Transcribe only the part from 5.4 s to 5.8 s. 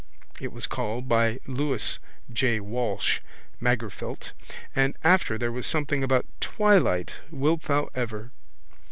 was